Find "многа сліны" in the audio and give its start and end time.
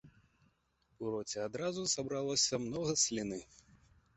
2.65-3.39